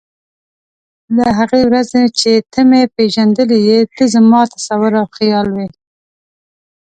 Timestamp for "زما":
4.13-4.41